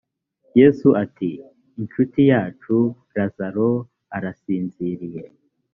[0.59, 1.29] yesu ati
[1.79, 2.77] “incuti yacu
[3.15, 3.69] lazaro
[4.15, 5.23] arasinziriye”